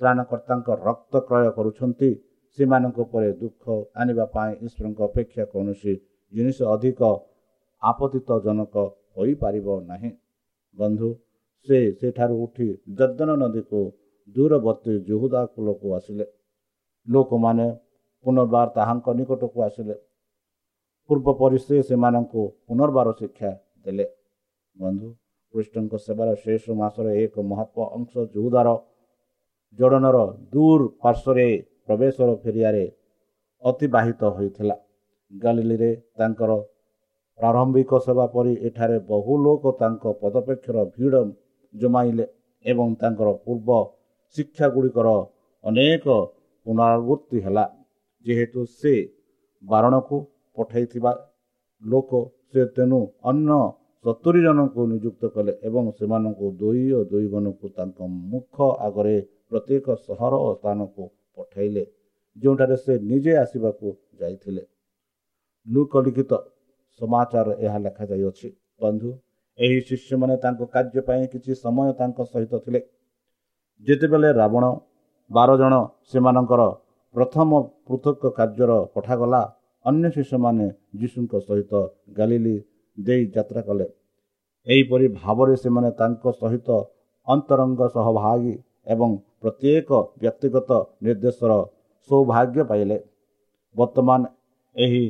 [0.00, 2.10] ତ୍ରାଣକର୍ତ୍ତାଙ୍କ ରକ୍ତ କ୍ରୟ କରୁଛନ୍ତି
[2.58, 3.64] ସେମାନଙ୍କ ଉପରେ ଦୁଃଖ
[3.94, 5.94] ଆଣିବା ପାଇଁ ଈଶ୍ୱରଙ୍କ ଅପେକ୍ଷା କୌଣସି
[6.32, 7.00] ଜିନିଷ ଅଧିକ
[7.82, 8.74] ଆପତିତଜନକ
[9.16, 10.10] ହୋଇପାରିବ ନାହିଁ।
[10.78, 11.08] ବନ୍ଧୁ
[11.68, 13.80] ସେ ସେଠାରୁ ଉଠି ଯଦନ ନଦୀକୁ
[14.36, 16.26] ଦୂରବର୍ତ୍ତୀ ଜୁହୁଦା କୂଳକୁ ଆସିଲେ।
[17.06, 17.66] ଲୋକମାନେ
[18.24, 19.96] ପୁନର୍ବାର ତାହାଙ୍କ ନିକଟକୁ ଆସିଲେ।
[21.10, 23.50] ପୂର୍ବ ପରି ସେ ସେମାନଙ୍କୁ ପୁନର୍ବାର ଶିକ୍ଷା
[23.84, 24.06] ଦେଲେ।
[24.76, 25.08] ବନ୍ଧୁ
[25.54, 28.68] କୃଷ୍ଣଙ୍କ ସେବାର ଶେଷ ମାସର ଏକ ମହତ୍ଵ ଅଂଶ ଜୁହୁଦାର
[29.78, 30.18] ଜଡ଼ନର
[30.52, 31.46] ଦୂର ପାର୍ଶ୍ୱରେ
[31.86, 32.84] ପ୍ରବେଶର ଫେରିଆରେ
[33.62, 34.76] ଅତିବାହିତ ହୋଇଥିଲା।
[35.30, 36.52] ଗାଲିଲିରେ ତାଙ୍କର
[37.38, 41.14] ପ୍ରାରମ୍ଭିକ ସେବା ପରି ଏଠାରେ ବହୁ ଲୋକ ତାଙ୍କ ପଦପେକ୍ଷର ଭିଡ଼
[41.74, 42.24] ଜମାଇଲେ
[42.64, 43.68] ଏବଂ ତାଙ୍କର ପୂର୍ବ
[44.36, 45.08] ଶିକ୍ଷା ଗୁଡ଼ିକର
[45.64, 46.06] ଅନେକ
[46.66, 47.64] ପୁନରାବୃତ୍ତି ହେଲା।
[48.26, 48.92] ଯେହେତୁ ସେ
[49.62, 50.16] ବାରଣକୁ
[50.56, 51.12] ପଠାଇଥିବା
[51.82, 52.10] ଲୋକ
[52.54, 53.58] ସେ ତେଣୁ ଅନ୍ୟ
[54.04, 57.98] ସତୁରି ଜଣଙ୍କୁ ନିଯୁକ୍ତ କଲେ ଏବଂ ସେମାନଙ୍କୁ ଦୁଇ ଓ ଦୁଇ ଗଣକୁ ତାଙ୍କ
[58.30, 59.16] ମୁଖ ଆଗରେ
[59.48, 61.02] ପ୍ରତ୍ୟେକ ସହର ଓ ସ୍ଥାନକୁ
[61.36, 61.84] ପଠାଇଲେ
[62.36, 63.86] ଯେଉଁଠାରେ ସେ ନିଜେ ଆସିବାକୁ
[64.20, 64.62] ଯାଇଥିଲେ।
[65.66, 66.32] ଲୁକଲିଖିତ
[67.00, 68.48] ସମାଚାର ଏହା ଲେଖାଯାଇଅଛି।
[68.80, 69.10] ବନ୍ଧୁ
[69.58, 72.80] ଏହି ଶିଷ୍ୟମାନେ ତାଙ୍କ କାର୍ଯ୍ୟ ପାଇଁ କିଛି ସମୟ ତାଙ୍କ ସହିତ ଥିଲେ।
[73.86, 74.64] ଯେତେବେଳେ ରାବଣ
[75.30, 75.74] ବାର ଜଣ
[76.10, 76.62] ସେମାନଙ୍କର
[77.14, 77.50] ପ୍ରଥମ
[77.86, 79.42] ପୃଥକ କାର୍ଯ୍ୟର ପଠାଗଲା
[79.84, 80.66] ଅନ୍ୟ ଶିଷ୍ୟମାନେ
[81.00, 81.72] ଯୀଶୁଙ୍କ ସହିତ
[82.18, 82.56] ଗାଲିଲି
[82.98, 83.86] ଦେଇ ଯାତ୍ରା କଲେ।
[84.66, 86.68] ଏହିପରି ଭାବରେ ସେମାନେ ତାଙ୍କ ସହିତ
[87.26, 88.54] ଅନ୍ତରଙ୍ଗ ସହଭାଗୀ
[88.86, 89.10] ଏବଂ
[89.42, 89.90] ପ୍ରତ୍ୟେକ
[90.22, 90.70] ବ୍ୟକ୍ତିଗତ
[91.02, 91.52] ନିର୍ଦ୍ଦେଶର
[92.10, 92.98] ସୌଭାଗ୍ୟ ପାଇଲେ।
[93.76, 94.20] ବର୍ତ୍ତମାନ
[94.76, 95.04] ଏହି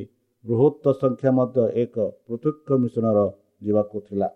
[0.45, 1.95] ବୃହତ୍ତ ସଂଖ୍ୟା ମଧ୍ୟ ଏକ
[2.27, 3.19] ପୃଥକ ମିଶ୍ରଣର
[3.63, 4.29] ଯିବାକୁ ଥିଲା।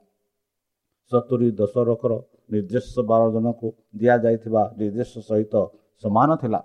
[1.12, 2.14] ସତୁରି ଦଶରକର
[2.52, 5.56] ନିର୍ଦ୍ଦେଶ ବାର ଜଣକୁ ଦିଆଯାଇଥିବା ନିର୍ଦ୍ଦେଶ ସହିତ
[6.04, 6.60] ସମାନ ଥିଲା।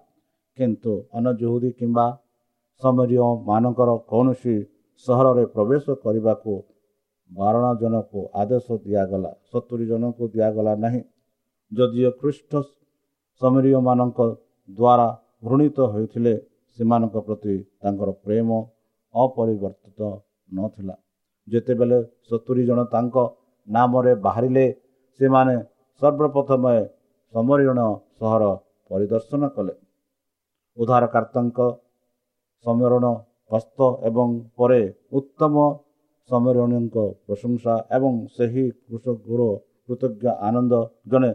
[0.58, 2.06] କିନ୍ତୁ ଅନଜୁହୁରୀ କିମ୍ବା
[2.82, 4.54] ସମରୀୟମାନଙ୍କର କୌଣସି
[5.06, 6.52] ସହରରେ ପ୍ରବେଶ କରିବାକୁ
[7.30, 11.02] ବାରଣ ଜଣକୁ ଆଦେଶ ଦିଆଗଲା। ସତୁରି ଜଣଙ୍କୁ ଦିଆଗଲା ନାହିଁ।
[11.72, 12.52] ଯଦିଓ ଖ୍ରୀଷ୍ଟ
[13.40, 14.18] ସମରୀୟମାନଙ୍କ
[14.68, 15.08] ଦ୍ୱାରା
[15.44, 16.34] ଘୃଣିତ ହୋଇଥିଲେ
[16.78, 18.48] ସେମାନଙ୍କ ପ୍ରତି ତାଙ୍କର ପ୍ରେମ
[19.14, 20.00] ଅପରିବର୍ତ୍ତିତ
[20.50, 20.94] ନଥିଲା।
[21.48, 23.16] ଯେତେବେଳେ ସତୁରି ଜଣ ତାଙ୍କ
[23.68, 24.64] ନାମରେ ବାହାରିଲେ
[25.20, 25.54] ସେମାନେ
[26.02, 26.76] ସର୍ବପ୍ରଥମେ
[27.34, 27.80] ସମରୀଣ
[28.18, 28.44] ସହର
[28.90, 29.74] ପରିଦର୍ଶନ କଲେ।
[30.76, 31.58] ଉଦ୍ଧାରକର୍ତ୍ତାଙ୍କ
[32.64, 33.04] ସମରଣ
[33.52, 34.82] ହସ୍ତ ଏବଂ ପରେ
[35.18, 35.54] ଉତ୍ତମ
[36.30, 36.96] ସମରଣୀଙ୍କ
[37.26, 39.40] ପ୍ରଶଂସା ଏବଂ ସେହି କୃଷକର
[39.86, 40.74] କୃତଜ୍ଞ ଆନନ୍ଦ।
[41.10, 41.30] ଜଣେ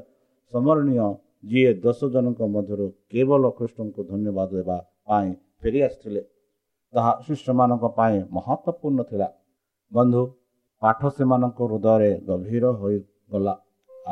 [0.53, 1.07] ସ୍ମରଣୀୟ
[1.49, 6.21] ଯିଏ ଦଶ ଜଣଙ୍କ ମଧ୍ୟରୁ କେବଳ କୃଷ୍ଣଙ୍କୁ ଧନ୍ୟବାଦ ଦେବା ପାଇଁ ଫେରି ଆସିଥିଲେ
[6.93, 9.27] ତାହା ଶିଷ୍ୟମାନଙ୍କ ପାଇଁ ମହତ୍ଵପୂର୍ଣ୍ଣ ଥିଲା।
[9.91, 10.21] ବନ୍ଧୁ
[10.81, 13.53] ପାଠ ସେମାନଙ୍କ ହୃଦୟରେ ଗଭୀର ହୋଇଗଲା।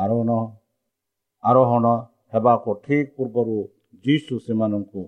[0.02, 0.30] ଆରୋହଣ
[1.44, 1.86] ଆରୋହଣ
[2.32, 3.56] ହେବାକୁ ଠିକ୍ ପୂର୍ବରୁ
[4.04, 5.02] ଯୀଶୁ ସେମାନଙ୍କୁ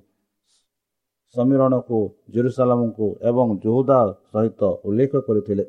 [1.35, 1.99] ସମୀରଣକୁ
[2.35, 3.99] ଜେରୁସାଲାମକୁ ଏବଂ ଯୋହୁଦା
[4.33, 5.65] ସହିତ ଉଲ୍ଲେଖ କରିଥିଲେ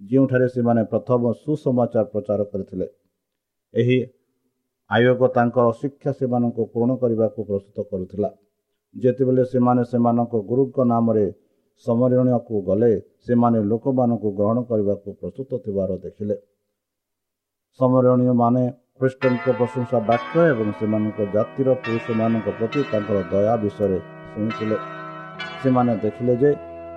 [0.00, 2.86] ଯେଉଁଠାରେ ସେମାନେ ପ୍ରଥମ ସୁସମାଚାର ପ୍ରଚାର କରିଥିଲେ।
[3.74, 3.98] ଏହି
[4.90, 8.30] ଆୟୋଗ ତାଙ୍କର ଶିକ୍ଷା ସେମାନଙ୍କୁ ପୂରଣ କରିବାକୁ ପ୍ରସ୍ତୁତ କରୁଥିଲା।
[8.94, 11.26] ଯେତେବେଳେ ସେମାନେ ସେମାନଙ୍କ ଗୁରୁଙ୍କ ନାମରେ
[11.86, 12.92] ସମରଣୀୟକୁ ଗଲେ
[13.26, 16.36] ସେମାନେ ଲୋକମାନଙ୍କୁ ଗ୍ରହଣ କରିବାକୁ ପ୍ରସ୍ତୁତ ଥିବାର ଦେଖିଲେ।
[17.80, 18.62] ସମରଣୀୟମାନେ
[18.98, 23.98] ଖ୍ରୀଷ୍ଟଙ୍କ ପ୍ରଶଂସା ବାକ୍ୟ ଏବଂ ସେମାନଙ୍କ ଜାତିର ପୁରୁଷମାନଙ୍କ ପ୍ରତି ତାଙ୍କର ଦୟା ବିଷୟରେ
[24.34, 24.76] ଶୁଣିଥିଲେ।
[25.62, 26.50] ସେମାନେ ଦେଖିଲେ ଯେ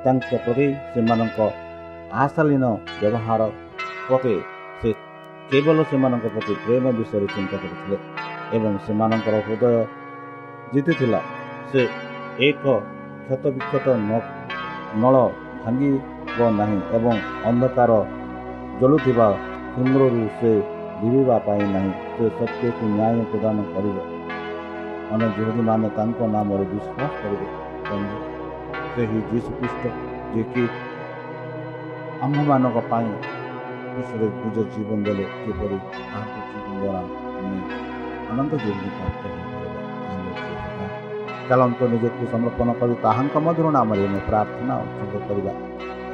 [0.03, 1.39] ତାଙ୍କ ପ୍ରତି ସେମାନଙ୍କ
[2.23, 2.65] ଆଶାଲୀନ
[3.01, 3.41] ବ୍ୟବହାର
[4.07, 4.35] ପ୍ରତି
[4.81, 4.89] ସେ
[5.51, 7.97] କେବଳ ସେମାନଙ୍କ ପ୍ରତି ପ୍ରେମ ବିଷୟରେ ଚିନ୍ତା କରିଥିଲେ
[8.55, 9.75] ଏବଂ ସେମାନଙ୍କର ହୃଦୟ
[10.73, 11.19] ଜିତିଥିଲା।
[11.71, 11.81] ସେ
[12.49, 12.63] ଏକ
[13.25, 13.87] କ୍ଷତ ବିକ୍ଷତ
[15.01, 15.15] ନଳ
[15.63, 17.15] ଭାଙ୍ଗିବ ନାହିଁ ଏବଂ
[17.49, 17.91] ଅନ୍ଧକାର
[18.79, 19.27] ଜଳୁଥିବା
[19.75, 20.51] କୁମ୍ରରୁ ସେ
[20.99, 23.97] ଲିଭିବା ପାଇଁ ନାହିଁ। ସେ ସତ୍ୟକୁ ନ୍ୟାୟ ପ୍ରଦାନ କରିବ।
[25.07, 27.47] ଅନେକ ଯୁବତୀମାନେ ତାଙ୍କ ନାମରେ ବିଶ୍ୱାସ କରିବେ
[28.93, 29.83] ସେହି ଯୀଶୁଖ୍ରୀଷ୍ଟ
[30.31, 30.63] ଯିଏକି
[32.23, 33.11] ଆମ୍ଭମାନଙ୍କ ପାଇଁ
[33.93, 37.01] ବିଶ୍ୱରେ ନିଜ ଜୀବନ ଦେଲେ କିପରି ତାହାକୁ ଜୀବନ ଦ୍ୱାରା
[37.39, 37.59] ଆମେ
[38.31, 39.81] ଆନନ୍ଦ ଜୀବନ ପ୍ରାପ୍ତ ହୋଇପାରିବା
[41.47, 45.53] ଚାଲନ୍ତୁ ନିଜକୁ ସମର୍ପଣ କରି ତାହାଙ୍କ ମଧୁର ନାମରେ ଆମେ ପ୍ରାର୍ଥନା ଉତ୍ସର୍ଗ କରିବା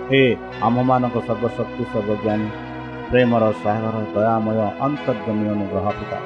[0.09, 0.21] ହେ
[0.67, 2.47] ଆମ୍ଭମାନଙ୍କ ସର୍ବଶକ୍ତି ସର୍ବଜ୍ଞାନୀ
[3.09, 6.19] ପ୍ରେମର ସାଗର ଦୟାମୟ ଅନ୍ତର୍ଜମୀ ଅନୁଗ୍ରହ ପିତା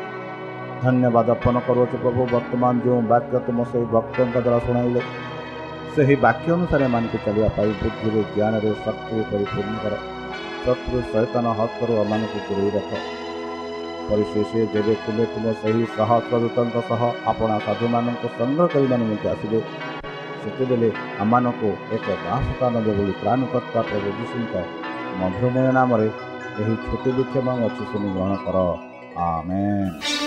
[0.81, 5.01] ଧନ୍ୟବାଦ ଅର୍ପଣ କରୁଅଛୁ ପ୍ରଭୁ ବର୍ତ୍ତମାନ ଯେଉଁ ବାକ୍ୟ ତୁମ ସେହି ଭକ୍ତଙ୍କ ଦ୍ୱାରା ଶୁଣାଇଲେ
[5.93, 9.93] ସେହି ବାକ୍ୟ ଅନୁସାରେ ଏମାନଙ୍କୁ ଚାଲିବା ପାଇଁ ବୁଦ୍ଧିରେ ଜ୍ଞାନରେ ଶକ୍ତି ପରିପୂର୍ଣ୍ଣ କର
[10.63, 12.91] ଶତ୍ରୁ ସୈତନ ହସ୍ତରୁ ଏମାନଙ୍କୁ ଦୂରେଇ ରଖ
[14.07, 19.59] ପରିଶେଷ ଯେବେ ତୁମେ ତୁମ ସେହି ସହସ୍ରଦୂତଙ୍କ ସହ ଆପଣା ସାଧୁମାନଙ୍କୁ ସଂଗ୍ରହ କରିବା ନିମନ୍ତେ ଆସିବେ
[20.41, 20.89] ସେତେବେଳେ
[21.21, 24.53] ଆମମାନଙ୍କୁ ଏକ ବାସସ୍ଥାନ ଦେବ ବୋଲି ପ୍ରାଣକର୍ତ୍ତା ପ୍ରଭୁ ଯୀଶୁଙ୍କ
[25.19, 26.07] ମଧୁରମୟ ନାମରେ
[26.59, 28.57] ଏହି ଛୋଟି ବିକ୍ଷମ ଅଛି ଶୁଣି ଗ୍ରହଣ କର
[29.25, 30.26] ଆମେନ୍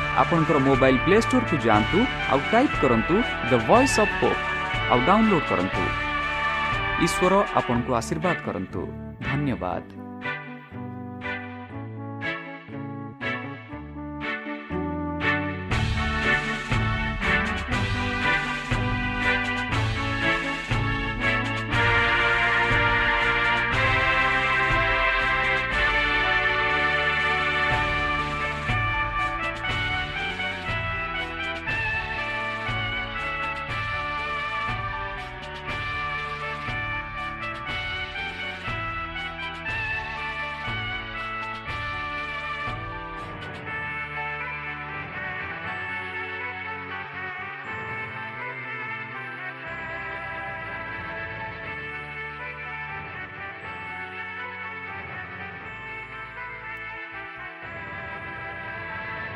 [0.19, 1.99] ଆପଣଙ୍କର ମୋବାଇଲ୍ ପ୍ଲେ ଷ୍ଟୋରକୁ ଯାଆନ୍ତୁ
[2.31, 3.15] ଆଉ ଟାଇପ୍ କରନ୍ତୁ
[3.49, 4.41] ଦ ଭଏସ୍ ଅଫ୍ ପୋପ୍
[4.91, 5.83] ଆଉ ଡାଉନଲୋଡ୍ କରନ୍ତୁ।
[7.05, 8.81] ଈଶ୍ୱର ଆପଣଙ୍କୁ ଆଶୀର୍ବାଦ କରନ୍ତୁ।
[9.27, 10.00] ଧନ୍ୟବାଦ।